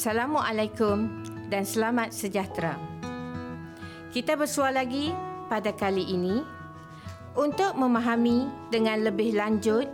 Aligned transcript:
Assalamualaikum 0.00 1.12
dan 1.52 1.60
selamat 1.60 2.16
sejahtera. 2.16 2.72
Kita 4.08 4.32
bersua 4.32 4.72
lagi 4.72 5.12
pada 5.52 5.76
kali 5.76 6.16
ini 6.16 6.40
untuk 7.36 7.76
memahami 7.76 8.48
dengan 8.72 9.04
lebih 9.04 9.36
lanjut 9.36 9.84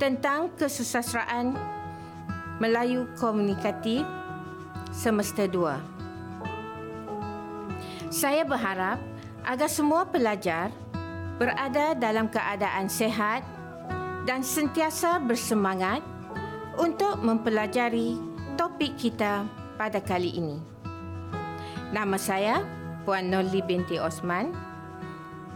tentang 0.00 0.56
kesusastraan 0.56 1.52
Melayu 2.64 3.04
Komunikatif 3.20 4.08
Semester 4.88 5.52
2. 5.52 8.08
Saya 8.08 8.40
berharap 8.48 9.04
agar 9.44 9.68
semua 9.68 10.08
pelajar 10.08 10.72
berada 11.36 11.92
dalam 11.92 12.24
keadaan 12.32 12.88
sehat 12.88 13.44
dan 14.24 14.40
sentiasa 14.40 15.20
bersemangat 15.20 16.00
untuk 16.80 17.20
mempelajari 17.20 18.32
topik 18.74 18.98
kita 18.98 19.46
pada 19.78 20.02
kali 20.02 20.34
ini. 20.34 20.58
Nama 21.94 22.18
saya 22.18 22.58
Puan 23.06 23.30
Noli 23.30 23.62
binti 23.62 24.02
Osman 24.02 24.50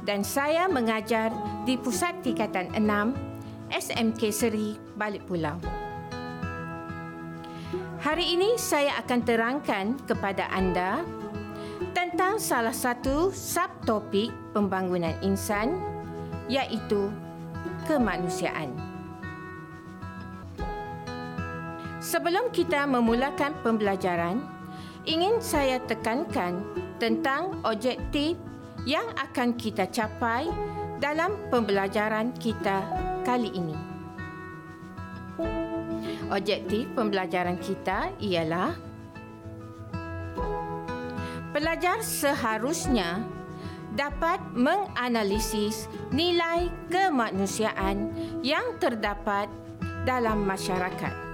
dan 0.07 0.23
saya 0.23 0.71
mengajar 0.71 1.35
di 1.67 1.75
Pusat 1.75 2.23
Tingkatan 2.23 2.79
6 2.79 3.75
SMK 3.75 4.23
Seri 4.31 4.79
Balik 4.95 5.27
Pulau. 5.27 5.59
Hari 8.07 8.39
ini 8.39 8.55
saya 8.55 8.95
akan 9.03 9.21
terangkan 9.27 9.99
kepada 10.07 10.47
anda 10.55 11.03
tentang 11.99 12.39
salah 12.39 12.71
satu 12.71 13.35
subtopik 13.35 14.31
pembangunan 14.55 15.19
insan 15.27 15.75
iaitu 16.47 17.11
kemanusiaan. 17.91 18.88
Sebelum 22.09 22.49
kita 22.57 22.89
memulakan 22.89 23.53
pembelajaran, 23.61 24.41
ingin 25.05 25.45
saya 25.45 25.77
tekankan 25.77 26.65
tentang 26.97 27.61
objektif 27.69 28.41
yang 28.89 29.05
akan 29.21 29.53
kita 29.61 29.85
capai 29.93 30.49
dalam 31.05 31.37
pembelajaran 31.53 32.33
kita 32.41 32.81
kali 33.29 33.53
ini. 33.53 33.77
Objektif 36.33 36.89
pembelajaran 36.97 37.61
kita 37.61 38.09
ialah 38.25 38.73
pelajar 41.53 42.01
seharusnya 42.01 43.21
dapat 43.93 44.41
menganalisis 44.57 45.93
nilai 46.09 46.73
kemanusiaan 46.89 48.17
yang 48.41 48.81
terdapat 48.81 49.53
dalam 50.09 50.49
masyarakat 50.49 51.28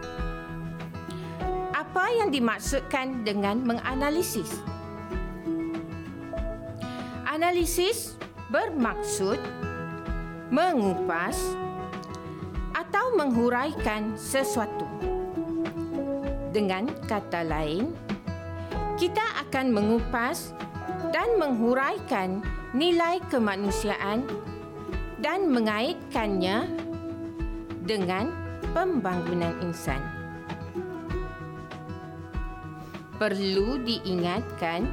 apa 1.94 2.10
yang 2.10 2.34
dimaksudkan 2.34 3.22
dengan 3.22 3.62
menganalisis? 3.62 4.50
Analisis 7.22 8.18
bermaksud 8.50 9.38
mengupas 10.50 11.38
atau 12.74 13.14
menghuraikan 13.14 14.10
sesuatu. 14.18 14.90
Dengan 16.50 16.90
kata 17.06 17.46
lain, 17.46 17.94
kita 18.98 19.46
akan 19.46 19.70
mengupas 19.70 20.50
dan 21.14 21.38
menghuraikan 21.38 22.42
nilai 22.74 23.22
kemanusiaan 23.30 24.26
dan 25.22 25.46
mengaitkannya 25.46 26.66
dengan 27.86 28.34
pembangunan 28.74 29.54
insan 29.62 30.23
perlu 33.18 33.80
diingatkan 33.82 34.86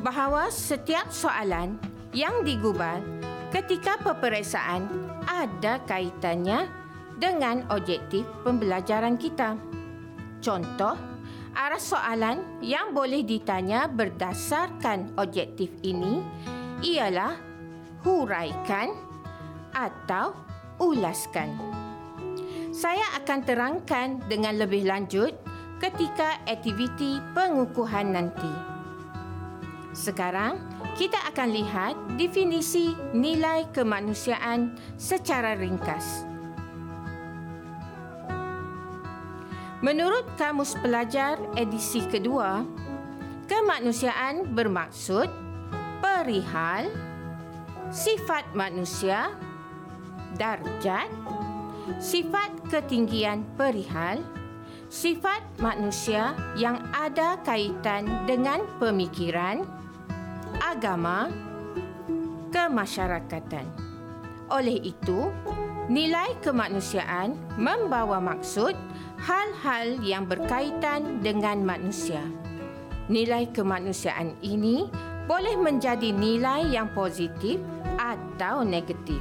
bahawa 0.00 0.48
setiap 0.52 1.08
soalan 1.12 1.76
yang 2.16 2.44
digubal 2.44 3.02
ketika 3.52 4.00
peperiksaan 4.00 4.88
ada 5.26 5.80
kaitannya 5.84 6.68
dengan 7.16 7.64
objektif 7.72 8.28
pembelajaran 8.44 9.16
kita. 9.16 9.56
Contoh, 10.44 10.94
arah 11.56 11.80
soalan 11.80 12.60
yang 12.60 12.92
boleh 12.92 13.24
ditanya 13.24 13.88
berdasarkan 13.88 15.16
objektif 15.16 15.72
ini 15.80 16.20
ialah 16.84 17.34
huraikan 18.04 18.92
atau 19.72 20.36
ulaskan. 20.78 21.56
Saya 22.76 23.08
akan 23.16 23.40
terangkan 23.48 24.20
dengan 24.28 24.60
lebih 24.60 24.84
lanjut 24.84 25.32
ketika 25.80 26.40
aktiviti 26.48 27.20
pengukuhan 27.36 28.16
nanti. 28.16 28.76
Sekarang, 29.96 30.60
kita 31.00 31.16
akan 31.32 31.48
lihat 31.52 31.94
definisi 32.20 32.92
nilai 33.16 33.64
kemanusiaan 33.72 34.76
secara 35.00 35.56
ringkas. 35.56 36.28
Menurut 39.84 40.24
Kamus 40.40 40.76
Pelajar 40.80 41.36
edisi 41.56 42.04
kedua, 42.08 42.64
kemanusiaan 43.48 44.52
bermaksud 44.56 45.28
perihal 46.00 46.88
sifat 47.92 48.50
manusia, 48.56 49.32
darjat, 50.40 51.12
sifat 52.00 52.52
ketinggian 52.72 53.44
perihal, 53.54 54.24
sifat 54.86 55.42
manusia 55.58 56.34
yang 56.54 56.78
ada 56.94 57.38
kaitan 57.42 58.06
dengan 58.26 58.62
pemikiran, 58.78 59.66
agama, 60.62 61.30
kemasyarakatan. 62.54 63.66
Oleh 64.46 64.78
itu, 64.78 65.34
nilai 65.90 66.38
kemanusiaan 66.38 67.34
membawa 67.58 68.22
maksud 68.22 68.78
hal-hal 69.18 69.98
yang 70.06 70.30
berkaitan 70.30 71.18
dengan 71.18 71.66
manusia. 71.66 72.22
Nilai 73.10 73.50
kemanusiaan 73.50 74.38
ini 74.42 74.86
boleh 75.26 75.58
menjadi 75.58 76.14
nilai 76.14 76.70
yang 76.70 76.90
positif 76.94 77.58
atau 77.98 78.62
negatif. 78.62 79.18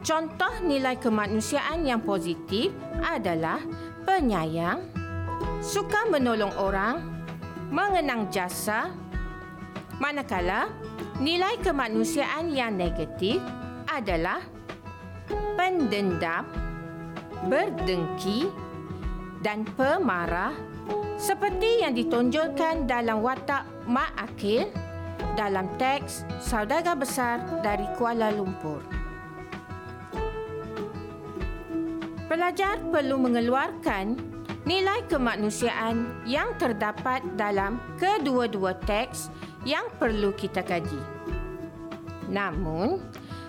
Contoh 0.00 0.64
nilai 0.64 0.96
kemanusiaan 0.96 1.84
yang 1.84 2.00
positif 2.00 2.72
adalah 3.04 3.60
penyayang, 4.10 4.90
suka 5.62 6.10
menolong 6.10 6.50
orang, 6.58 6.98
mengenang 7.70 8.26
jasa, 8.26 8.90
manakala 10.02 10.66
nilai 11.22 11.54
kemanusiaan 11.62 12.50
yang 12.50 12.74
negatif 12.74 13.38
adalah 13.86 14.42
pendendam, 15.54 16.42
berdengki 17.46 18.50
dan 19.46 19.62
pemarah 19.78 20.58
seperti 21.14 21.86
yang 21.86 21.94
ditonjolkan 21.94 22.90
dalam 22.90 23.22
watak 23.22 23.62
Mak 23.86 24.10
Akil 24.26 24.66
dalam 25.38 25.70
teks 25.78 26.26
Saudagar 26.42 26.98
Besar 26.98 27.62
dari 27.62 27.86
Kuala 27.94 28.34
Lumpur. 28.34 28.99
Pelajar 32.30 32.78
perlu 32.94 33.18
mengeluarkan 33.18 34.14
nilai 34.62 35.02
kemanusiaan 35.10 36.22
yang 36.22 36.54
terdapat 36.62 37.26
dalam 37.34 37.82
kedua-dua 37.98 38.78
teks 38.86 39.34
yang 39.66 39.90
perlu 39.98 40.30
kita 40.38 40.62
kaji. 40.62 41.02
Namun, 42.30 43.02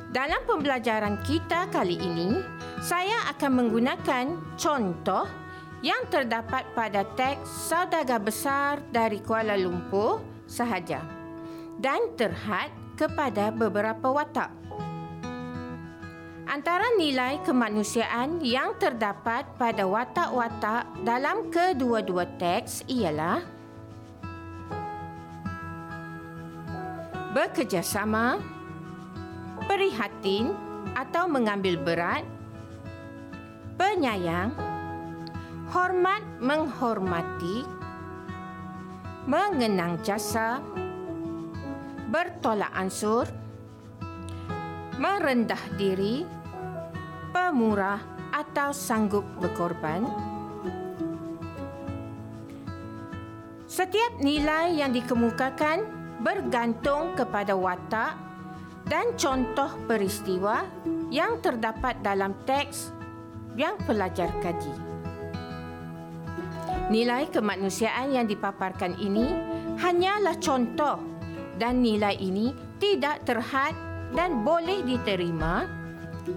dalam 0.09 0.41
pembelajaran 0.49 1.21
kita 1.21 1.69
kali 1.69 1.93
ini, 1.93 2.41
saya 2.81 3.29
akan 3.29 3.51
menggunakan 3.61 4.57
contoh 4.57 5.29
yang 5.85 6.01
terdapat 6.09 6.65
pada 6.73 7.05
teks 7.13 7.69
Saudagar 7.69 8.17
Besar 8.17 8.81
dari 8.89 9.21
Kuala 9.21 9.61
Lumpur 9.61 10.25
sahaja 10.49 11.05
dan 11.77 12.17
terhad 12.17 12.73
kepada 12.97 13.53
beberapa 13.53 14.09
watak. 14.09 14.60
Antara 16.51 16.83
nilai 16.99 17.39
kemanusiaan 17.47 18.43
yang 18.43 18.75
terdapat 18.75 19.47
pada 19.55 19.87
watak-watak 19.87 20.83
dalam 20.99 21.47
kedua-dua 21.47 22.27
teks 22.35 22.83
ialah 22.91 23.39
bekerjasama, 27.31 28.43
perihatin 29.63 30.51
atau 30.91 31.31
mengambil 31.31 31.79
berat, 31.79 32.27
penyayang, 33.79 34.51
hormat 35.71 36.19
menghormati, 36.43 37.63
mengenang 39.23 40.03
jasa, 40.03 40.59
bertolak 42.11 42.75
ansur, 42.75 43.23
merendah 44.99 45.63
diri, 45.79 46.40
pemurah 47.31 47.99
atau 48.31 48.71
sanggup 48.71 49.23
berkorban. 49.39 50.07
Setiap 53.71 54.19
nilai 54.19 54.75
yang 54.75 54.91
dikemukakan 54.91 55.87
bergantung 56.21 57.15
kepada 57.15 57.55
watak 57.55 58.19
dan 58.85 59.15
contoh 59.15 59.71
peristiwa 59.87 60.67
yang 61.07 61.39
terdapat 61.39 61.99
dalam 62.03 62.35
teks 62.43 62.91
yang 63.55 63.79
pelajar 63.87 64.27
kaji. 64.43 64.75
Nilai 66.91 67.31
kemanusiaan 67.31 68.11
yang 68.11 68.27
dipaparkan 68.27 68.99
ini 68.99 69.31
hanyalah 69.79 70.35
contoh 70.43 70.99
dan 71.55 71.79
nilai 71.79 72.19
ini 72.19 72.51
tidak 72.83 73.23
terhad 73.23 73.71
dan 74.11 74.43
boleh 74.43 74.83
diterima 74.83 75.80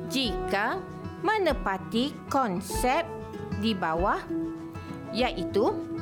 jika 0.08 0.80
menepati 1.24 2.12
konsep 2.28 3.04
di 3.58 3.72
bawah 3.72 4.20
iaitu 5.14 5.94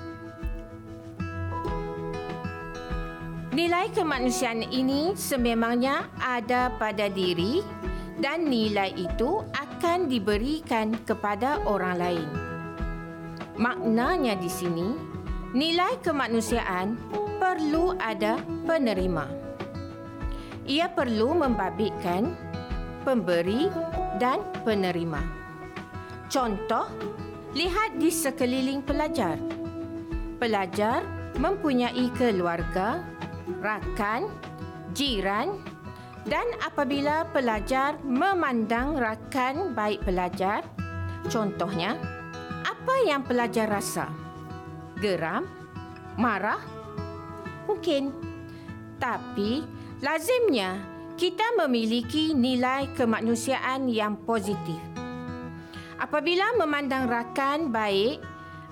Nilai 3.52 3.92
kemanusiaan 3.92 4.64
ini 4.64 5.12
sememangnya 5.12 6.08
ada 6.16 6.72
pada 6.80 7.12
diri 7.12 7.60
dan 8.16 8.48
nilai 8.48 8.96
itu 8.96 9.44
akan 9.52 10.08
diberikan 10.08 10.96
kepada 11.04 11.60
orang 11.68 11.96
lain. 12.00 12.28
Maknanya 13.60 14.40
di 14.40 14.48
sini, 14.48 14.96
nilai 15.52 16.00
kemanusiaan 16.00 16.96
perlu 17.36 17.92
ada 18.00 18.40
penerima. 18.64 19.28
Ia 20.64 20.88
perlu 20.88 21.36
membabitkan 21.36 22.32
pemberi 23.02 23.68
dan 24.16 24.42
penerima. 24.62 25.20
Contoh, 26.32 26.88
lihat 27.52 28.00
di 28.00 28.08
sekeliling 28.08 28.80
pelajar. 28.80 29.36
Pelajar 30.40 31.04
mempunyai 31.36 32.08
keluarga, 32.16 33.04
rakan, 33.60 34.32
jiran 34.96 35.60
dan 36.22 36.46
apabila 36.62 37.26
pelajar 37.34 37.98
memandang 38.06 38.94
rakan 38.94 39.74
baik 39.74 40.06
pelajar, 40.06 40.62
contohnya, 41.26 41.98
apa 42.62 42.94
yang 43.06 43.26
pelajar 43.26 43.66
rasa? 43.66 44.06
Geram? 45.02 45.50
Marah? 46.14 46.62
Mungkin. 47.66 48.14
Tapi, 49.02 49.66
lazimnya 49.98 50.91
kita 51.22 51.54
memiliki 51.54 52.34
nilai 52.34 52.90
kemanusiaan 52.98 53.86
yang 53.86 54.18
positif. 54.26 54.82
Apabila 55.94 56.58
memandang 56.58 57.06
rakan 57.06 57.70
baik, 57.70 58.18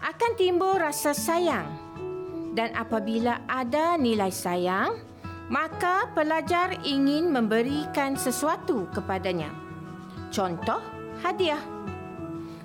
akan 0.03 0.33
timbul 0.35 0.75
rasa 0.75 1.15
sayang 1.15 1.71
dan 2.59 2.75
apabila 2.75 3.47
ada 3.47 3.95
nilai 3.95 4.35
sayang, 4.35 4.99
maka 5.47 6.11
pelajar 6.11 6.75
ingin 6.83 7.31
memberikan 7.31 8.19
sesuatu 8.19 8.91
kepadanya. 8.91 9.55
Contoh, 10.35 10.83
hadiah. 11.23 11.63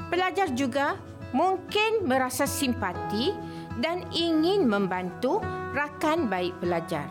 Pelajar 0.09 0.49
juga 0.57 0.97
mungkin 1.29 2.09
merasa 2.09 2.49
simpati 2.49 3.37
dan 3.85 4.01
ingin 4.09 4.65
membantu 4.65 5.45
rakan 5.77 6.25
baik 6.25 6.57
pelajar 6.57 7.05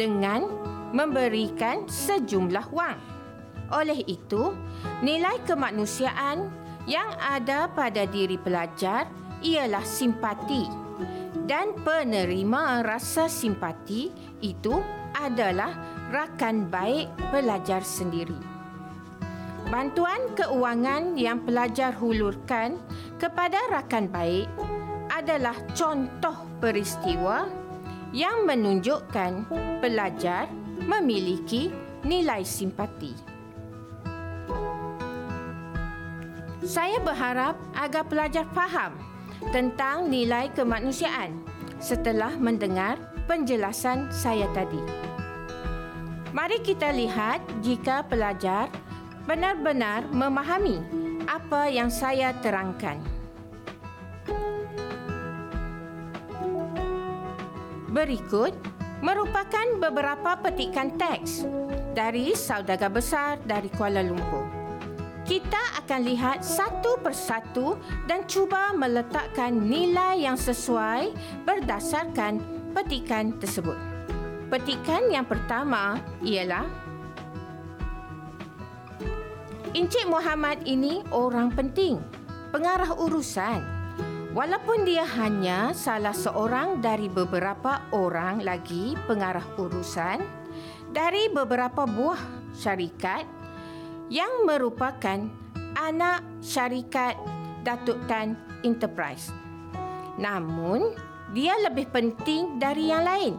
dengan 0.00 0.72
memberikan 0.94 1.90
sejumlah 1.90 2.70
wang. 2.70 2.98
Oleh 3.74 4.06
itu, 4.06 4.54
nilai 5.02 5.42
kemanusiaan 5.42 6.46
yang 6.86 7.10
ada 7.18 7.66
pada 7.66 8.06
diri 8.06 8.38
pelajar 8.38 9.10
ialah 9.42 9.82
simpati 9.82 10.84
dan 11.44 11.76
penerima 11.84 12.86
rasa 12.86 13.28
simpati 13.28 14.08
itu 14.40 14.78
adalah 15.18 15.74
rakan 16.14 16.70
baik 16.70 17.10
pelajar 17.34 17.82
sendiri. 17.84 18.36
Bantuan 19.68 20.36
keuangan 20.36 21.16
yang 21.16 21.40
pelajar 21.42 21.96
hulurkan 21.96 22.76
kepada 23.16 23.56
rakan 23.72 24.12
baik 24.12 24.48
adalah 25.08 25.56
contoh 25.72 26.36
peristiwa 26.60 27.48
yang 28.12 28.44
menunjukkan 28.44 29.48
pelajar 29.80 30.46
memiliki 30.82 31.70
nilai 32.02 32.42
simpati. 32.42 33.14
Saya 36.64 36.96
berharap 36.98 37.60
agar 37.76 38.08
pelajar 38.08 38.48
faham 38.56 38.96
tentang 39.52 40.08
nilai 40.08 40.48
kemanusiaan 40.56 41.44
setelah 41.76 42.32
mendengar 42.40 42.96
penjelasan 43.28 44.08
saya 44.08 44.48
tadi. 44.56 44.80
Mari 46.34 46.64
kita 46.64 46.90
lihat 46.90 47.44
jika 47.62 48.02
pelajar 48.08 48.72
benar-benar 49.28 50.08
memahami 50.10 50.80
apa 51.28 51.70
yang 51.70 51.88
saya 51.92 52.34
terangkan. 52.40 53.00
Berikut 57.94 58.50
merupakan 59.02 59.66
beberapa 59.80 60.36
petikan 60.38 60.94
teks 60.94 61.46
dari 61.94 62.36
saudagar 62.36 62.92
besar 62.92 63.40
dari 63.42 63.70
Kuala 63.72 64.04
Lumpur 64.04 64.64
kita 65.24 65.80
akan 65.80 66.04
lihat 66.04 66.44
satu 66.44 67.00
persatu 67.00 67.80
dan 68.04 68.28
cuba 68.28 68.76
meletakkan 68.76 69.56
nilai 69.56 70.20
yang 70.20 70.36
sesuai 70.36 71.16
berdasarkan 71.48 72.44
petikan 72.76 73.32
tersebut. 73.40 73.76
Petikan 74.52 75.08
yang 75.08 75.24
pertama 75.24 75.96
ialah 76.20 76.68
Encik 79.74 80.06
Muhammad 80.06 80.62
ini 80.70 81.02
orang 81.10 81.50
penting, 81.50 81.98
pengarah 82.54 82.94
urusan. 82.94 83.73
Walaupun 84.34 84.82
dia 84.82 85.06
hanya 85.06 85.70
salah 85.70 86.10
seorang 86.10 86.82
dari 86.82 87.06
beberapa 87.06 87.86
orang 87.94 88.42
lagi 88.42 88.98
pengarah 89.06 89.46
urusan 89.54 90.18
dari 90.90 91.30
beberapa 91.30 91.86
buah 91.86 92.50
syarikat 92.50 93.22
yang 94.10 94.42
merupakan 94.42 95.22
anak 95.78 96.26
syarikat 96.42 97.14
Datuk 97.62 97.94
Tan 98.10 98.34
Enterprise. 98.66 99.30
Namun, 100.18 100.98
dia 101.30 101.54
lebih 101.62 101.94
penting 101.94 102.58
dari 102.58 102.90
yang 102.90 103.06
lain. 103.06 103.38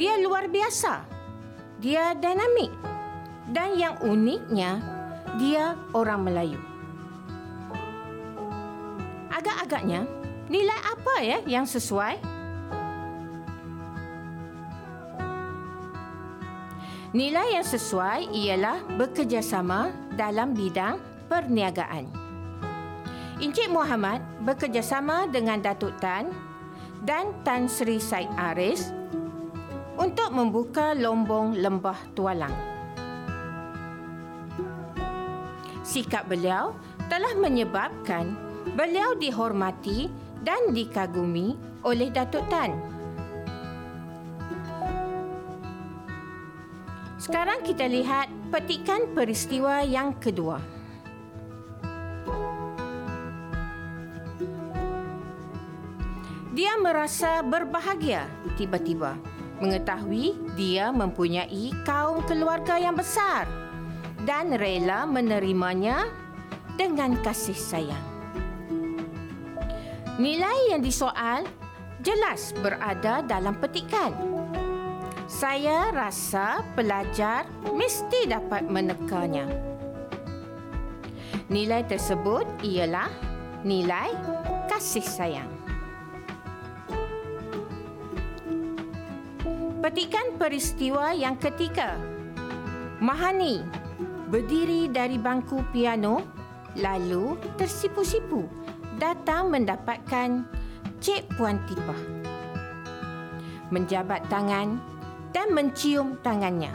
Dia 0.00 0.16
luar 0.16 0.48
biasa. 0.48 1.04
Dia 1.76 2.16
dinamik. 2.16 2.72
Dan 3.52 3.76
yang 3.76 4.00
uniknya, 4.00 4.80
dia 5.36 5.76
orang 5.92 6.24
Melayu. 6.24 6.69
Agak-agaknya, 9.40 10.04
nilai 10.52 10.80
apa 10.84 11.14
ya 11.24 11.40
yang 11.48 11.64
sesuai? 11.64 12.20
Nilai 17.16 17.56
yang 17.56 17.64
sesuai 17.64 18.36
ialah 18.36 18.84
bekerjasama 19.00 19.96
dalam 20.12 20.52
bidang 20.52 21.00
perniagaan. 21.32 22.04
Encik 23.40 23.72
Muhammad 23.72 24.20
bekerjasama 24.44 25.24
dengan 25.32 25.64
Datuk 25.64 25.96
Tan 26.04 26.28
dan 27.08 27.32
Tan 27.40 27.64
Sri 27.64 27.96
Said 27.96 28.28
Aris 28.36 28.92
untuk 29.96 30.36
membuka 30.36 30.92
lombong 30.92 31.56
lembah 31.56 31.96
tualang. 32.12 32.52
Sikap 35.80 36.28
beliau 36.28 36.76
telah 37.08 37.32
menyebabkan 37.40 38.49
beliau 38.74 39.18
dihormati 39.18 40.10
dan 40.40 40.70
dikagumi 40.72 41.54
oleh 41.82 42.08
Datuk 42.12 42.44
Tan. 42.48 42.72
Sekarang 47.20 47.60
kita 47.60 47.84
lihat 47.84 48.32
petikan 48.48 49.12
peristiwa 49.12 49.84
yang 49.84 50.16
kedua. 50.16 50.58
Dia 56.50 56.76
merasa 56.80 57.40
berbahagia 57.46 58.26
tiba-tiba 58.58 59.16
mengetahui 59.60 60.34
dia 60.56 60.88
mempunyai 60.90 61.70
kaum 61.84 62.24
keluarga 62.24 62.80
yang 62.80 62.96
besar 62.96 63.44
dan 64.24 64.56
rela 64.56 65.04
menerimanya 65.04 66.08
dengan 66.80 67.14
kasih 67.20 67.56
sayang. 67.56 68.09
Nilai 70.20 70.68
yang 70.68 70.84
disoal 70.84 71.48
jelas 72.04 72.52
berada 72.60 73.24
dalam 73.24 73.56
petikan. 73.56 74.12
Saya 75.24 75.88
rasa 75.96 76.60
pelajar 76.76 77.48
mesti 77.72 78.28
dapat 78.28 78.68
menekannya. 78.68 79.48
Nilai 81.48 81.88
tersebut 81.88 82.44
ialah 82.60 83.08
nilai 83.64 84.12
kasih 84.68 85.00
sayang. 85.00 85.48
Petikan 89.80 90.36
peristiwa 90.36 91.16
yang 91.16 91.40
ketiga. 91.40 91.96
Mahani 93.00 93.64
berdiri 94.28 94.84
dari 94.92 95.16
bangku 95.16 95.64
piano 95.72 96.20
lalu 96.76 97.40
tersipu-sipu 97.56 98.60
datang 99.00 99.48
mendapatkan 99.48 100.44
Cik 101.00 101.40
Puan 101.40 101.56
Tipah. 101.64 102.02
Menjabat 103.72 104.28
tangan 104.28 104.76
dan 105.32 105.56
mencium 105.56 106.20
tangannya. 106.20 106.68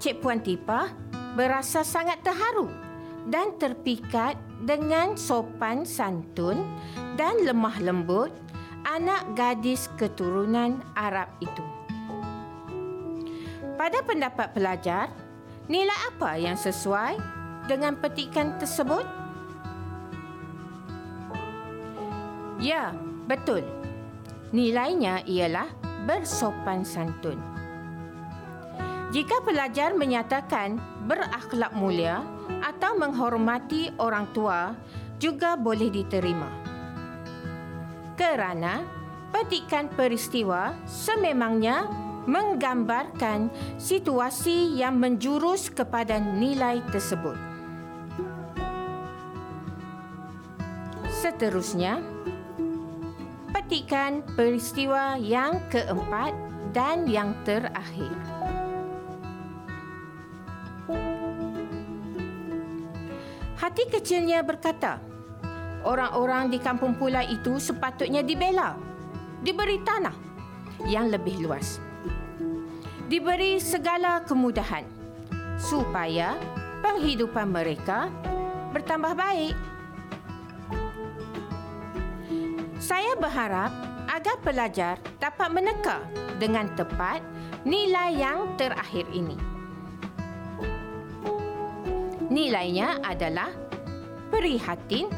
Cik 0.00 0.24
Puan 0.24 0.40
Tipah 0.40 0.88
berasa 1.36 1.84
sangat 1.84 2.24
terharu 2.24 2.72
dan 3.28 3.60
terpikat 3.60 4.40
dengan 4.64 5.20
sopan 5.20 5.84
santun 5.84 6.64
dan 7.20 7.44
lemah 7.44 7.76
lembut 7.84 8.32
anak 8.88 9.28
gadis 9.36 9.92
keturunan 10.00 10.80
Arab 10.96 11.28
itu. 11.44 11.60
Pada 13.76 14.00
pendapat 14.00 14.56
pelajar, 14.56 15.12
nilai 15.68 15.98
apa 16.08 16.40
yang 16.40 16.56
sesuai 16.56 17.20
dengan 17.68 18.00
petikan 18.00 18.56
tersebut? 18.56 19.27
Ya, 22.58 22.90
betul. 23.30 23.62
Nilainya 24.50 25.22
ialah 25.22 25.70
bersopan 26.10 26.82
santun. 26.82 27.38
Jika 29.08 29.40
pelajar 29.40 29.96
menyatakan 29.96 30.76
berakhlak 31.08 31.72
mulia 31.72 32.20
atau 32.60 32.98
menghormati 32.98 33.94
orang 33.96 34.28
tua 34.36 34.76
juga 35.16 35.56
boleh 35.56 35.88
diterima. 35.88 36.50
Kerana 38.18 38.82
petikan 39.30 39.86
peristiwa 39.88 40.74
sememangnya 40.84 41.88
menggambarkan 42.28 43.48
situasi 43.80 44.76
yang 44.76 45.00
menjurus 45.00 45.72
kepada 45.72 46.20
nilai 46.20 46.84
tersebut. 46.92 47.38
Seterusnya, 51.08 52.17
petikan 53.52 54.24
peristiwa 54.36 55.16
yang 55.20 55.60
keempat 55.72 56.32
dan 56.76 57.08
yang 57.08 57.32
terakhir. 57.42 58.12
Hati 63.58 63.84
kecilnya 63.90 64.40
berkata, 64.46 65.02
orang-orang 65.84 66.48
di 66.48 66.62
kampung 66.62 66.94
pula 66.94 67.26
itu 67.26 67.58
sepatutnya 67.60 68.24
dibela, 68.24 68.78
diberi 69.42 69.82
tanah 69.82 70.14
yang 70.86 71.10
lebih 71.10 71.42
luas. 71.42 71.82
Diberi 73.10 73.58
segala 73.58 74.22
kemudahan 74.24 74.86
supaya 75.58 76.38
penghidupan 76.80 77.50
mereka 77.50 78.08
bertambah 78.70 79.12
baik. 79.18 79.67
Saya 82.88 83.20
berharap 83.20 83.68
agar 84.08 84.40
pelajar 84.40 84.96
dapat 85.20 85.52
meneka 85.52 86.00
dengan 86.40 86.72
tepat 86.72 87.20
nilai 87.68 88.16
yang 88.16 88.56
terakhir 88.56 89.04
ini. 89.12 89.36
Nilainya 92.32 92.96
adalah 93.04 93.52
prihatin 94.32 95.12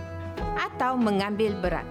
atau 0.59 0.99
mengambil 0.99 1.55
berat. 1.63 1.87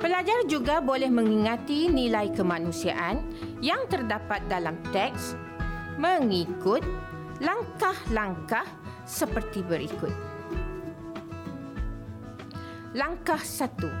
Pelajar 0.00 0.48
juga 0.48 0.80
boleh 0.80 1.12
mengingati 1.12 1.92
nilai 1.92 2.32
kemanusiaan 2.32 3.20
yang 3.60 3.84
terdapat 3.92 4.40
dalam 4.48 4.80
teks 4.96 5.36
mengikut 6.00 6.80
langkah-langkah 7.44 8.64
seperti 9.04 9.60
berikut. 9.60 10.35
Langkah 12.96 13.44
satu. 13.44 13.92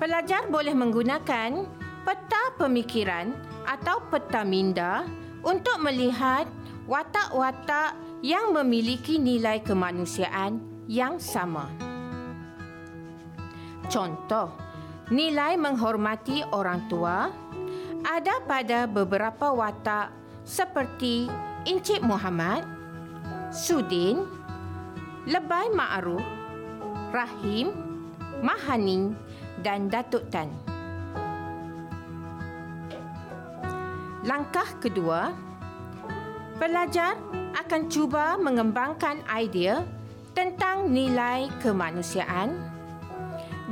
Pelajar 0.00 0.48
boleh 0.48 0.72
menggunakan 0.72 1.68
peta 2.08 2.56
pemikiran 2.56 3.36
atau 3.68 4.00
peta 4.08 4.40
minda 4.48 5.04
untuk 5.44 5.76
melihat 5.84 6.48
watak-watak 6.88 8.00
yang 8.24 8.56
memiliki 8.56 9.20
nilai 9.20 9.60
kemanusiaan 9.60 10.56
yang 10.88 11.20
sama. 11.20 11.68
Contoh, 13.92 14.56
nilai 15.12 15.60
menghormati 15.60 16.48
orang 16.48 16.88
tua 16.88 17.28
ada 18.08 18.40
pada 18.48 18.88
beberapa 18.88 19.52
watak 19.52 20.16
seperti 20.48 21.28
Encik 21.68 22.00
Muhammad, 22.00 22.64
Sudin, 23.52 24.24
Lebay 25.28 25.68
Ma'ruf, 25.76 26.39
Rahim, 27.10 27.74
Mahaning 28.38 29.18
dan 29.66 29.90
Datuk 29.90 30.30
Tan. 30.30 30.46
Langkah 34.22 34.78
kedua, 34.78 35.34
pelajar 36.62 37.18
akan 37.58 37.82
cuba 37.90 38.38
mengembangkan 38.38 39.26
idea 39.26 39.82
tentang 40.38 40.86
nilai 40.86 41.50
kemanusiaan 41.58 42.54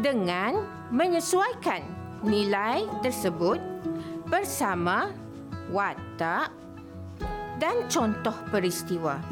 dengan 0.03 0.59
menyesuaikan 0.91 1.87
nilai 2.27 2.91
tersebut 3.07 3.63
bersama 4.27 5.15
watak 5.71 6.51
dan 7.63 7.87
contoh 7.87 8.35
peristiwa 8.51 9.23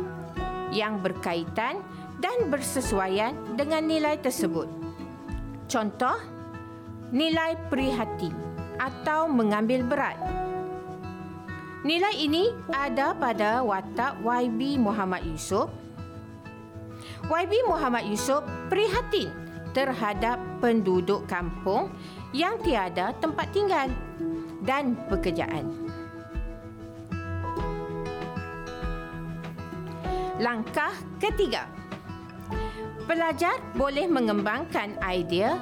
yang 0.71 1.03
berkaitan 1.03 1.83
dan 2.21 2.49
bersesuaian 2.49 3.37
dengan 3.57 3.85
nilai 3.85 4.17
tersebut. 4.21 4.69
Contoh, 5.67 6.17
nilai 7.13 7.59
prihatin 7.69 8.33
atau 8.81 9.29
mengambil 9.29 9.85
berat. 9.85 10.19
Nilai 11.87 12.19
ini 12.19 12.51
ada 12.75 13.15
pada 13.15 13.63
watak 13.63 14.19
YB 14.25 14.81
Muhammad 14.81 15.23
Yusof. 15.23 15.71
YB 17.31 17.53
Muhammad 17.71 18.09
Yusof 18.11 18.43
prihatin 18.67 19.31
terhadap 19.71 20.41
penduduk 20.59 21.29
kampung 21.29 21.93
yang 22.33 22.59
tiada 22.65 23.13
tempat 23.21 23.47
tinggal 23.53 23.87
dan 24.65 24.97
pekerjaan. 25.07 25.69
Langkah 30.41 30.93
ketiga. 31.23 31.76
Pelajar 33.07 33.63
boleh 33.79 34.11
mengembangkan 34.11 34.99
idea 34.99 35.55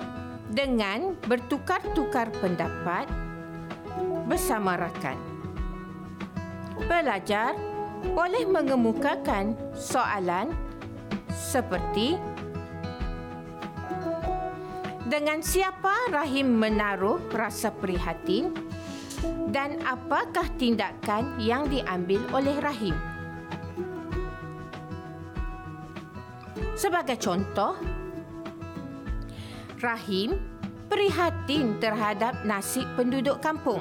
dengan 0.48 1.12
bertukar-tukar 1.28 2.32
pendapat 2.40 3.04
bersama 4.24 4.80
rakan 4.80 5.34
pelajar 6.86 7.56
boleh 8.12 8.44
mengemukakan 8.44 9.56
soalan 9.72 10.52
seperti 11.32 12.20
dengan 15.08 15.40
siapa 15.40 16.10
Rahim 16.10 16.58
menaruh 16.58 17.22
rasa 17.32 17.70
prihatin 17.70 18.52
dan 19.54 19.80
apakah 19.86 20.44
tindakan 20.58 21.38
yang 21.40 21.70
diambil 21.70 22.20
oleh 22.34 22.56
Rahim? 22.60 23.13
Sebagai 26.84 27.16
contoh, 27.16 27.80
Rahim 29.80 30.36
prihatin 30.92 31.80
terhadap 31.80 32.44
nasib 32.44 32.84
penduduk 32.92 33.40
kampung 33.40 33.80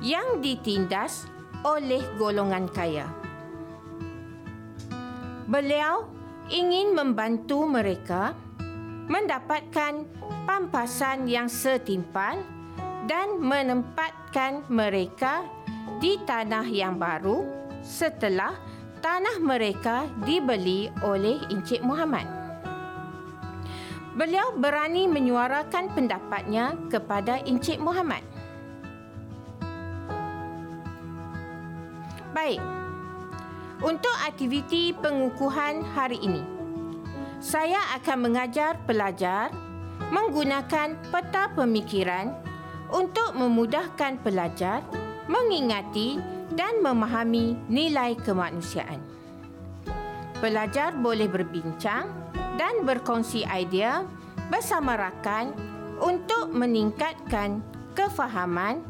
yang 0.00 0.40
ditindas 0.40 1.28
oleh 1.60 2.00
golongan 2.16 2.72
kaya. 2.72 3.04
Beliau 5.44 6.08
ingin 6.48 6.96
membantu 6.96 7.68
mereka 7.68 8.32
mendapatkan 9.12 10.08
pampasan 10.48 11.28
yang 11.28 11.52
setimpal 11.52 12.40
dan 13.04 13.44
menempatkan 13.44 14.64
mereka 14.72 15.44
di 16.00 16.16
tanah 16.24 16.64
yang 16.64 16.96
baru 16.96 17.44
setelah 17.84 18.56
tanah 19.02 19.42
mereka 19.42 20.06
dibeli 20.22 20.86
oleh 21.02 21.42
Encik 21.50 21.82
Muhammad. 21.82 22.24
Beliau 24.14 24.54
berani 24.54 25.10
menyuarakan 25.10 25.90
pendapatnya 25.90 26.78
kepada 26.86 27.42
Encik 27.42 27.82
Muhammad. 27.82 28.22
Baik. 32.30 32.62
Untuk 33.82 34.14
aktiviti 34.22 34.94
pengukuhan 34.94 35.82
hari 35.82 36.22
ini, 36.22 36.46
saya 37.42 37.82
akan 37.98 38.30
mengajar 38.30 38.78
pelajar 38.86 39.50
menggunakan 40.14 40.94
peta 41.10 41.50
pemikiran 41.58 42.30
untuk 42.94 43.34
memudahkan 43.34 44.22
pelajar 44.22 44.86
mengingati 45.26 46.22
dan 46.56 46.84
memahami 46.84 47.56
nilai 47.68 48.16
kemanusiaan. 48.20 49.00
Pelajar 50.42 50.96
boleh 50.98 51.30
berbincang 51.30 52.10
dan 52.58 52.82
berkongsi 52.82 53.46
idea 53.46 54.02
bersama 54.50 54.98
rakan 54.98 55.54
untuk 56.02 56.50
meningkatkan 56.50 57.62
kefahaman 57.94 58.82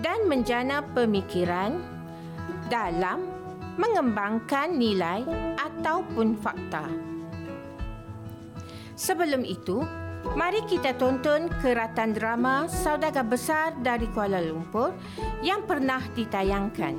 dan 0.00 0.24
menjana 0.30 0.86
pemikiran 0.94 1.82
dalam 2.70 3.26
mengembangkan 3.76 4.72
nilai 4.72 5.24
ataupun 5.58 6.38
fakta. 6.38 6.86
Sebelum 8.94 9.42
itu, 9.42 9.82
mari 10.38 10.62
kita 10.70 10.94
tonton 10.94 11.50
keratan 11.60 12.14
drama 12.14 12.70
Saudagar 12.70 13.26
Besar 13.26 13.74
dari 13.82 14.06
Kuala 14.14 14.38
Lumpur 14.38 14.94
yang 15.42 15.66
pernah 15.66 16.00
ditayangkan. 16.14 16.94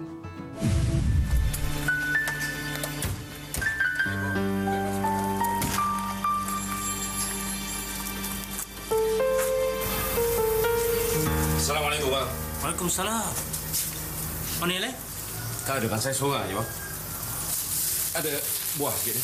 Assalamualaikum 11.63 12.11
bang. 12.11 12.29
Waalaikumsalam. 12.59 13.31
Mana 14.59 14.83
lain? 14.83 14.95
Tak 15.63 15.79
ada 15.79 15.87
bang, 15.87 16.01
saya 16.03 16.11
seorang 16.11 16.43
je 16.51 16.55
bang. 16.59 16.69
Ada 18.19 18.31
buah 18.75 18.93
sikit 18.99 19.15
ni. 19.15 19.23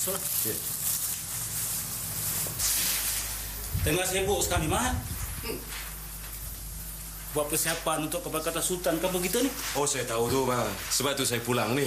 Salah. 0.00 0.22
Ya. 0.48 0.87
Tengah 3.86 4.06
sibuk 4.06 4.40
sekali, 4.42 4.66
Mat. 4.66 4.94
Buat 7.36 7.52
persiapan 7.52 8.08
untuk 8.08 8.24
keberkatan 8.24 8.64
Sultan 8.64 8.96
kampung 8.98 9.20
kita 9.20 9.44
ni. 9.44 9.52
Oh 9.76 9.84
saya 9.84 10.08
tahu 10.08 10.32
tu 10.32 10.40
bang. 10.48 10.64
Sebab 10.88 11.12
tu 11.12 11.28
saya 11.28 11.44
pulang 11.44 11.76
ni. 11.76 11.86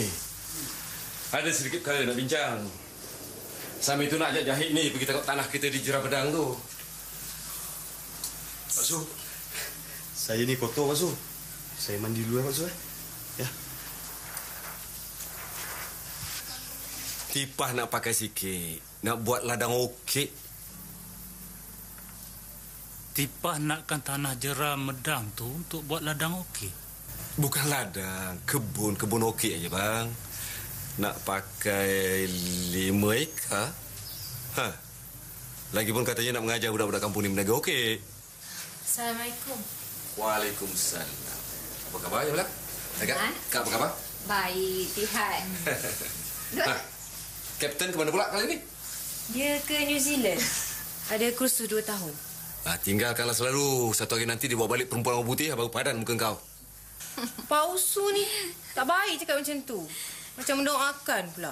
Ada 1.34 1.50
sedikit 1.50 1.82
kali 1.82 2.06
nak 2.06 2.14
bincang. 2.14 2.62
Sambil 3.82 4.06
tu 4.06 4.22
nak 4.22 4.30
ajak 4.32 4.46
jahit 4.46 4.70
ni 4.78 4.94
pergi 4.94 5.10
tengok 5.10 5.26
tanah 5.26 5.50
kita 5.50 5.74
di 5.74 5.82
Jerah 5.82 6.06
Pedang 6.06 6.30
tu. 6.30 6.54
Pak 8.72 8.86
Su, 8.86 9.02
saya 10.14 10.46
ni 10.46 10.54
kotor 10.56 10.94
Pak 10.94 10.98
Su. 11.02 11.10
Saya 11.76 11.98
mandi 11.98 12.22
dulu 12.22 12.40
eh 12.40 12.46
Pak 12.46 12.54
Su 12.54 12.64
eh. 12.70 12.76
Ya. 13.42 13.50
Tipah 17.34 17.70
nak 17.74 17.90
pakai 17.90 18.14
sikit. 18.14 18.78
Nak 19.02 19.18
buat 19.26 19.42
ladang 19.42 19.74
okey. 19.74 20.30
Tipah 23.12 23.60
nakkan 23.60 24.00
tanah 24.00 24.40
jeram 24.40 24.88
medang 24.88 25.28
tu 25.36 25.44
untuk 25.44 25.84
buat 25.84 26.00
ladang 26.00 26.32
okey. 26.48 26.72
Bukan 27.36 27.68
ladang, 27.68 28.40
kebun, 28.48 28.96
kebun 28.96 29.28
okey 29.36 29.60
aja 29.60 29.68
bang. 29.68 30.08
Nak 30.96 31.20
pakai 31.28 32.24
lima 32.72 33.12
ekar. 33.20 33.68
Ha. 34.56 34.68
Lagipun 35.76 36.08
katanya 36.08 36.40
nak 36.40 36.48
mengajar 36.48 36.72
budak-budak 36.72 37.04
kampung 37.04 37.28
ni 37.28 37.36
berniaga 37.36 37.52
okey. 37.60 38.00
Assalamualaikum. 38.88 39.60
Waalaikumsalam. 40.16 41.40
Apa 41.92 41.98
khabar 42.08 42.20
je, 42.24 42.32
Belak? 42.32 42.50
Ha? 43.12 43.28
Kak, 43.52 43.60
apa 43.68 43.70
khabar? 43.76 43.92
Baik, 44.28 44.88
Tihan. 44.96 45.44
Ha. 46.52 46.76
Kapten 47.64 47.92
ke 47.92 47.96
mana 47.96 48.12
pula 48.12 48.28
kali 48.28 48.44
ni? 48.44 48.58
Dia 49.32 49.56
ke 49.64 49.88
New 49.88 49.96
Zealand. 49.96 50.44
Ada 51.08 51.32
kursus 51.32 51.64
dua 51.72 51.80
tahun. 51.80 52.31
Ah, 52.62 52.78
tinggalkanlah 52.78 53.34
selalu. 53.34 53.90
Satu 53.98 54.18
hari 54.18 54.30
nanti 54.30 54.46
dia 54.46 54.54
bawa 54.54 54.78
balik 54.78 54.94
perempuan 54.94 55.18
orang 55.18 55.28
putih 55.28 55.50
baru 55.58 55.74
padan 55.74 55.98
muka 55.98 56.14
kau. 56.14 56.38
Pausu 57.52 58.06
ni. 58.14 58.24
Tak 58.78 58.86
baik 58.86 59.26
cakap 59.26 59.42
macam 59.42 59.58
tu. 59.66 59.80
Macam 60.38 60.56
mendoakan 60.62 61.24
pula. 61.34 61.52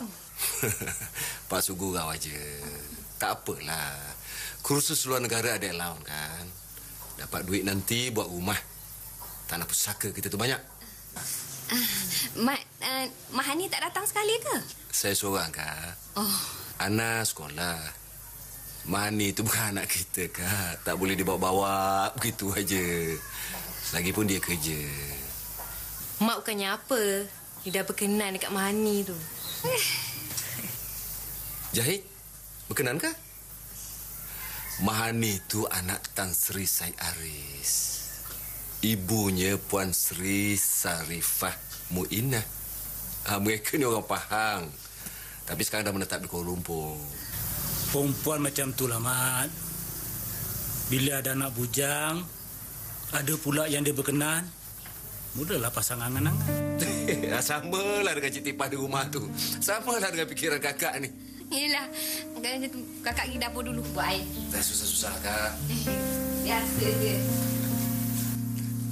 Pak 1.49 1.59
Su 1.65 1.73
gurau 1.75 2.13
aja. 2.13 2.39
Tak 3.19 3.43
apalah. 3.43 3.97
Kursus 4.63 5.03
luar 5.09 5.19
negara 5.19 5.57
ada 5.57 5.67
allowance 5.67 6.05
kan. 6.07 6.45
Dapat 7.19 7.41
duit 7.43 7.63
nanti 7.65 8.13
buat 8.13 8.29
rumah. 8.29 8.55
Tanah 9.49 9.65
pusaka 9.65 10.13
kita 10.13 10.29
tu 10.29 10.39
banyak. 10.39 10.61
Mak, 12.39 12.61
uh, 12.81 13.05
Mahani 13.33 13.69
tak 13.69 13.85
datang 13.85 14.05
sekali 14.05 14.33
ke? 14.41 14.55
Saya 14.89 15.13
seorang 15.13 15.53
kak. 15.53 16.17
Oh, 16.17 16.37
Ana 16.81 17.21
sekolah. 17.21 17.77
Mani 18.89 19.37
tu 19.37 19.45
bukan 19.45 19.77
anak 19.77 19.85
kita 19.85 20.33
kak. 20.33 20.81
Tak 20.81 20.97
boleh 20.97 21.13
dibawa-bawa 21.13 22.09
begitu 22.17 22.49
aja. 22.49 22.81
Lagipun 23.93 24.25
dia 24.25 24.41
kerja. 24.41 24.81
Mak 26.25 26.41
bukannya 26.41 26.73
apa. 26.73 27.29
Dia 27.61 27.69
dah 27.69 27.83
berkenan 27.85 28.33
dekat 28.33 28.49
Mahani 28.49 29.05
tu. 29.05 29.13
Jahit, 31.77 32.01
berkenan 32.65 32.97
ke? 32.97 33.13
Mahani 34.81 35.37
tu 35.45 35.69
anak 35.69 36.09
Tan 36.17 36.33
Sri 36.33 36.65
Said 36.65 36.97
Aris. 36.97 38.01
Ibunya 38.81 39.61
Puan 39.69 39.93
Sri 39.93 40.57
Sarifah 40.57 41.53
Muinah. 41.93 42.45
Ha, 43.29 43.37
mereka 43.37 43.77
ni 43.77 43.85
orang 43.85 44.07
Pahang. 44.07 44.65
Tapi 45.45 45.61
sekarang 45.61 45.85
dah 45.85 45.93
menetap 45.93 46.25
di 46.25 46.25
Kuala 46.25 46.49
Lumpur. 46.49 47.28
Perempuan 47.89 48.45
macam 48.45 48.69
tu 48.77 48.85
lah, 48.85 49.01
Mat. 49.01 49.49
Bila 50.93 51.21
ada 51.21 51.33
anak 51.33 51.53
bujang, 51.57 52.21
ada 53.09 53.33
pula 53.41 53.65
yang 53.65 53.81
dia 53.81 53.93
berkenan, 53.93 54.45
mudahlah 55.33 55.73
pasang 55.73 55.97
angan-angan. 55.97 56.69
Sama 57.41 58.05
lah 58.05 58.13
dengan 58.13 58.29
Cik 58.29 58.43
Tipah 58.45 58.67
di 58.69 58.77
rumah 58.77 59.09
tu. 59.09 59.25
Sama 59.57 59.97
lah 59.97 60.13
dengan 60.13 60.29
fikiran 60.29 60.61
kakak 60.61 61.01
ni. 61.01 61.09
yelah. 61.49 61.85
Kakak 63.01 63.25
pergi 63.25 63.41
dapur 63.41 63.65
dulu 63.65 63.81
buat 63.97 64.05
air. 64.05 64.21
Dah 64.53 64.61
susah-susah 64.61 65.13
kak. 65.25 65.51
Biasa 66.45 66.85
je. 67.01 67.15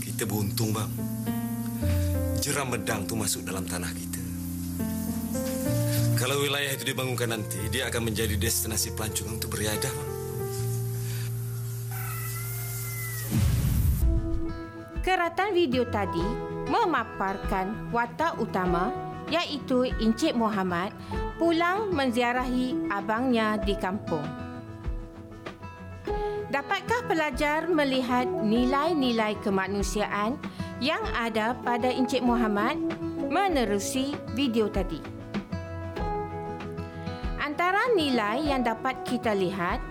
Kita 0.02 0.24
beruntung 0.26 0.74
bang. 0.74 0.90
Jeram 2.42 2.74
medang 2.74 3.06
tu 3.06 3.14
masuk 3.14 3.46
dalam 3.46 3.62
tanah 3.70 3.94
kita. 3.94 4.17
Kalau 6.18 6.42
wilayah 6.42 6.74
itu 6.74 6.82
dibangunkan 6.82 7.30
nanti, 7.30 7.62
dia 7.70 7.94
akan 7.94 8.10
menjadi 8.10 8.34
destinasi 8.42 8.98
pelancongan 8.98 9.38
untuk 9.38 9.54
beriadah. 9.54 9.94
Keratan 15.06 15.54
video 15.54 15.86
tadi 15.86 16.26
memaparkan 16.74 17.94
watak 17.94 18.42
utama 18.42 18.90
iaitu 19.30 19.94
Encik 20.02 20.34
Muhammad 20.34 20.90
pulang 21.38 21.94
menziarahi 21.94 22.90
abangnya 22.90 23.62
di 23.62 23.78
kampung. 23.78 24.26
Dapatkah 26.50 27.06
pelajar 27.06 27.70
melihat 27.70 28.26
nilai-nilai 28.26 29.38
kemanusiaan 29.46 30.34
yang 30.82 31.06
ada 31.14 31.54
pada 31.62 31.94
Encik 31.94 32.26
Muhammad 32.26 32.82
menerusi 33.30 34.18
video 34.34 34.66
tadi? 34.66 35.17
Antara 37.68 38.00
nilai 38.00 38.48
yang 38.48 38.64
dapat 38.64 39.04
kita 39.04 39.36
lihat 39.36 39.84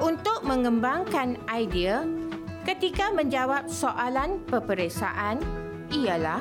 untuk 0.00 0.40
mengembangkan 0.40 1.36
idea 1.52 2.00
ketika 2.64 3.12
menjawab 3.12 3.68
soalan 3.68 4.40
peperiksaan 4.48 5.36
ialah 5.92 6.40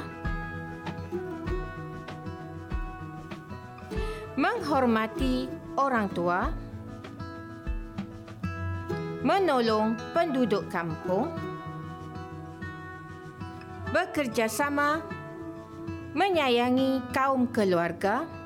menghormati 4.39 5.51
orang 5.75 6.07
tua, 6.15 6.47
menolong 9.19 9.99
penduduk 10.15 10.63
kampung, 10.71 11.27
bekerjasama, 13.91 15.03
menyayangi 16.15 17.03
kaum 17.11 17.51
keluarga 17.51 18.38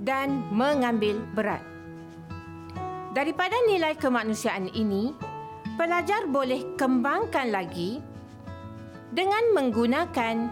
dan 0.00 0.48
mengambil 0.48 1.20
berat. 1.36 1.60
Daripada 3.12 3.54
nilai 3.68 3.92
kemanusiaan 4.00 4.72
ini, 4.72 5.12
pelajar 5.76 6.24
boleh 6.24 6.74
kembangkan 6.80 7.52
lagi 7.52 8.00
dengan 9.12 9.52
menggunakan 9.52 10.48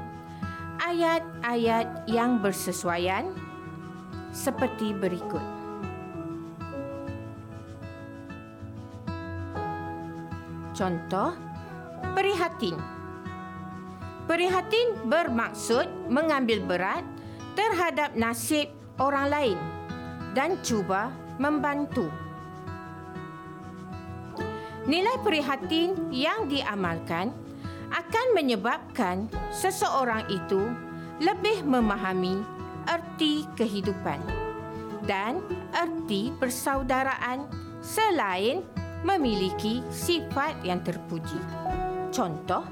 ayat-ayat 0.83 2.07
yang 2.11 2.43
bersesuaian 2.45 3.33
seperti 4.35 4.93
berikut. 4.93 5.43
Contoh, 10.77 11.35
prihatin. 12.15 12.79
Prihatin 14.31 14.95
bermaksud 15.11 15.91
mengambil 16.07 16.63
berat 16.63 17.03
terhadap 17.59 18.15
nasib 18.15 18.78
orang 18.99 19.27
lain 19.31 19.59
dan 20.35 20.59
cuba 20.63 21.11
membantu. 21.39 22.11
Nilai 24.89 25.21
prihatin 25.21 25.95
yang 26.13 26.49
diamalkan 26.49 27.33
akan 27.93 28.27
menyebabkan 28.37 29.29
seseorang 29.53 30.25
itu 30.29 30.69
lebih 31.19 31.65
memahami 31.65 32.41
erti 32.89 33.45
kehidupan 33.57 34.21
dan 35.05 35.41
erti 35.77 36.33
persaudaraan 36.37 37.49
selain 37.85 38.65
memiliki 39.05 39.85
sifat 39.93 40.59
yang 40.65 40.83
terpuji. 40.83 41.39
Contoh, 42.11 42.65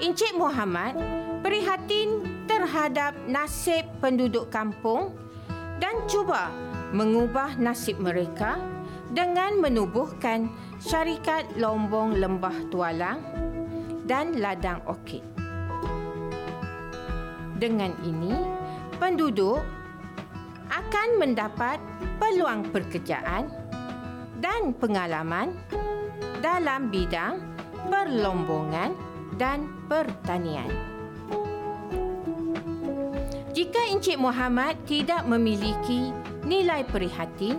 Encik 0.00 0.32
Muhammad 0.36 0.96
prihatin 1.44 2.24
terhadap 2.48 3.12
nasib 3.28 3.84
penduduk 4.00 4.48
kampung 4.48 5.12
dan 5.80 6.04
cuba 6.06 6.52
mengubah 6.92 7.56
nasib 7.56 7.98
mereka 7.98 8.60
dengan 9.10 9.58
menubuhkan 9.58 10.46
syarikat 10.78 11.48
lombong 11.58 12.20
lembah 12.20 12.54
tualang 12.70 13.18
dan 14.06 14.38
ladang 14.38 14.78
orkid. 14.86 15.24
Dengan 17.58 17.92
ini, 18.06 18.32
penduduk 19.02 19.60
akan 20.70 21.08
mendapat 21.18 21.82
peluang 22.22 22.70
pekerjaan 22.70 23.50
dan 24.38 24.72
pengalaman 24.78 25.58
dalam 26.40 26.88
bidang 26.88 27.42
perlombongan 27.90 28.96
dan 29.36 29.68
pertanian. 29.90 30.99
Jika 33.50 33.82
Encik 33.90 34.14
Muhammad 34.14 34.78
tidak 34.86 35.26
memiliki 35.26 36.14
nilai 36.46 36.86
prihatin, 36.86 37.58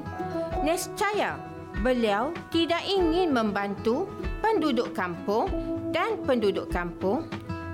nescaya 0.64 1.36
beliau 1.84 2.32
tidak 2.48 2.80
ingin 2.88 3.36
membantu 3.36 4.08
penduduk 4.40 4.96
kampung 4.96 5.52
dan 5.92 6.16
penduduk 6.24 6.72
kampung 6.72 7.28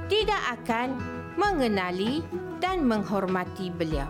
tidak 0.10 0.42
akan 0.58 0.98
mengenali 1.38 2.26
dan 2.58 2.82
menghormati 2.82 3.70
beliau. 3.70 4.10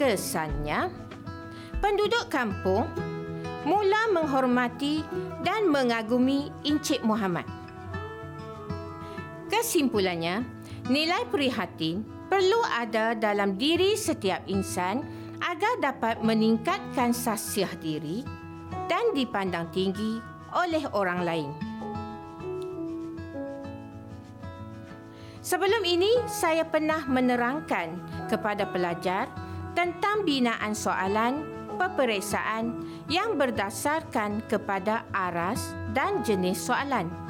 Kesannya, 0.00 0.88
penduduk 1.84 2.32
kampung 2.32 2.88
mula 3.68 4.08
menghormati 4.08 5.04
dan 5.44 5.68
mengagumi 5.68 6.48
Encik 6.64 7.04
Muhammad. 7.04 7.44
Kesimpulannya, 9.52 10.53
nilai 10.88 11.24
prihatin 11.32 12.04
perlu 12.28 12.60
ada 12.68 13.16
dalam 13.16 13.56
diri 13.56 13.96
setiap 13.96 14.44
insan 14.44 15.00
agar 15.40 15.80
dapat 15.80 16.20
meningkatkan 16.20 17.16
sasiah 17.16 17.72
diri 17.80 18.20
dan 18.88 19.16
dipandang 19.16 19.68
tinggi 19.72 20.20
oleh 20.52 20.84
orang 20.92 21.20
lain. 21.24 21.50
Sebelum 25.44 25.84
ini, 25.84 26.08
saya 26.24 26.64
pernah 26.64 27.04
menerangkan 27.04 28.00
kepada 28.32 28.64
pelajar 28.64 29.28
tentang 29.76 30.24
binaan 30.24 30.72
soalan 30.72 31.44
peperiksaan 31.76 32.80
yang 33.12 33.36
berdasarkan 33.36 34.40
kepada 34.48 35.04
aras 35.12 35.76
dan 35.92 36.24
jenis 36.24 36.64
soalan. 36.64 37.23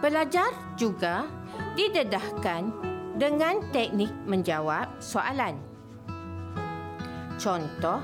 Pelajar 0.00 0.52
juga 0.76 1.24
didedahkan 1.72 2.68
dengan 3.16 3.64
teknik 3.72 4.12
menjawab 4.28 5.00
soalan. 5.00 5.56
Contoh, 7.40 8.00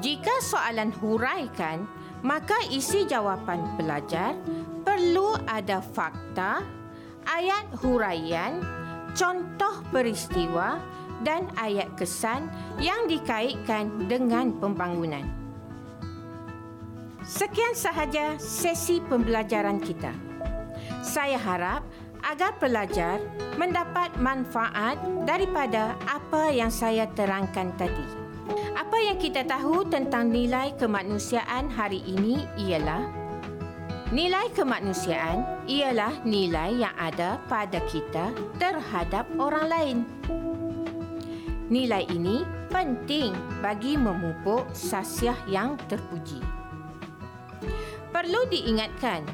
jika 0.00 0.32
soalan 0.40 0.92
huraikan, 0.96 1.84
maka 2.24 2.56
isi 2.72 3.04
jawapan 3.04 3.76
pelajar 3.76 4.32
perlu 4.84 5.36
ada 5.44 5.80
fakta, 5.84 6.64
ayat 7.28 7.68
huraian, 7.84 8.60
contoh 9.12 9.84
peristiwa 9.92 10.80
dan 11.24 11.48
ayat 11.56 11.88
kesan 11.96 12.48
yang 12.80 13.08
dikaitkan 13.08 14.08
dengan 14.08 14.56
pembangunan. 14.56 15.24
Sekian 17.24 17.74
sahaja 17.74 18.38
sesi 18.38 19.02
pembelajaran 19.02 19.82
kita. 19.82 20.25
Saya 21.06 21.38
harap 21.38 21.86
agar 22.26 22.58
pelajar 22.58 23.22
mendapat 23.54 24.10
manfaat 24.18 24.98
daripada 25.22 25.94
apa 26.02 26.50
yang 26.50 26.66
saya 26.66 27.06
terangkan 27.14 27.70
tadi. 27.78 28.02
Apa 28.74 28.98
yang 28.98 29.14
kita 29.14 29.46
tahu 29.46 29.86
tentang 29.86 30.34
nilai 30.34 30.74
kemanusiaan 30.74 31.70
hari 31.70 32.02
ini 32.10 32.42
ialah 32.58 33.06
nilai 34.10 34.50
kemanusiaan 34.54 35.66
ialah 35.70 36.14
nilai 36.26 36.74
yang 36.74 36.94
ada 36.98 37.38
pada 37.46 37.78
kita 37.86 38.34
terhadap 38.58 39.30
orang 39.38 39.66
lain. 39.70 39.98
Nilai 41.70 42.06
ini 42.10 42.42
penting 42.70 43.30
bagi 43.62 43.94
memupuk 43.94 44.70
sasiah 44.74 45.38
yang 45.46 45.78
terpuji. 45.86 46.38
Perlu 48.14 48.46
diingatkan 48.50 49.26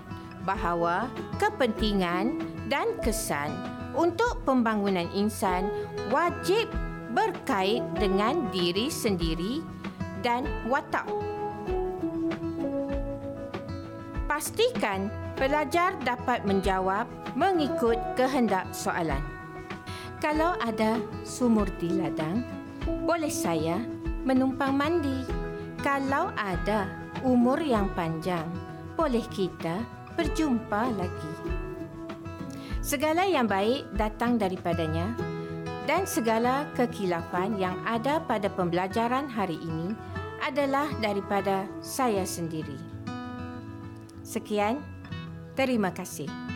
bahawa 0.43 1.09
kepentingan 1.39 2.39
dan 2.71 2.95
kesan 3.05 3.53
untuk 3.93 4.41
pembangunan 4.49 5.09
insan 5.13 5.69
wajib 6.09 6.69
berkait 7.13 7.85
dengan 8.01 8.49
diri 8.49 8.89
sendiri 8.89 9.61
dan 10.25 10.49
watak. 10.67 11.05
Pastikan 14.25 15.13
pelajar 15.37 15.93
dapat 16.01 16.49
menjawab 16.49 17.05
mengikut 17.37 18.01
kehendak 18.17 18.65
soalan. 18.73 19.21
Kalau 20.25 20.57
ada 20.63 20.97
sumur 21.27 21.69
di 21.77 21.93
ladang, 21.93 22.41
boleh 23.05 23.29
saya 23.29 23.77
menumpang 24.25 24.73
mandi. 24.73 25.27
Kalau 25.83 26.31
ada 26.39 26.87
umur 27.27 27.59
yang 27.59 27.91
panjang, 27.93 28.47
boleh 28.95 29.27
kita 29.35 29.83
berjumpa 30.15 30.93
lagi. 30.97 31.35
Segala 32.83 33.25
yang 33.25 33.47
baik 33.47 33.87
datang 33.95 34.37
daripadanya 34.37 35.15
dan 35.87 36.07
segala 36.07 36.67
kekilafan 36.75 37.59
yang 37.59 37.79
ada 37.87 38.19
pada 38.23 38.51
pembelajaran 38.51 39.31
hari 39.31 39.59
ini 39.63 39.95
adalah 40.43 40.91
daripada 40.99 41.67
saya 41.79 42.27
sendiri. 42.27 42.75
Sekian, 44.27 44.83
terima 45.55 45.95
kasih. 45.95 46.52